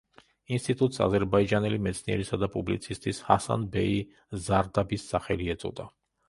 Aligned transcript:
ინსტიტუტს 0.55 1.01
აზერბაიჯანელი 1.05 1.77
მეცნიერისა 1.87 2.39
და 2.45 2.49
პუბლიცისტის, 2.55 3.19
ჰასან 3.27 3.67
ბეი 3.77 4.01
ზარდაბის 4.47 5.07
სახელი 5.13 5.53
ეწოდა. 5.57 5.89